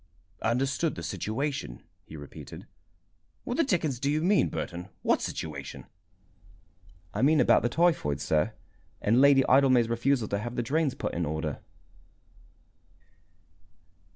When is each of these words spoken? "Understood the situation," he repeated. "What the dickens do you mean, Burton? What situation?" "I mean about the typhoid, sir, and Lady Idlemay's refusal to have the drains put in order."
"Understood 0.41 0.95
the 0.95 1.03
situation," 1.03 1.83
he 2.07 2.17
repeated. 2.17 2.65
"What 3.43 3.57
the 3.57 3.63
dickens 3.63 3.99
do 3.99 4.09
you 4.09 4.23
mean, 4.23 4.49
Burton? 4.49 4.89
What 5.03 5.21
situation?" 5.21 5.85
"I 7.13 7.21
mean 7.21 7.39
about 7.39 7.61
the 7.61 7.69
typhoid, 7.69 8.19
sir, 8.19 8.53
and 8.99 9.21
Lady 9.21 9.43
Idlemay's 9.47 9.89
refusal 9.89 10.27
to 10.29 10.39
have 10.39 10.55
the 10.55 10.63
drains 10.63 10.95
put 10.95 11.13
in 11.13 11.23
order." 11.23 11.59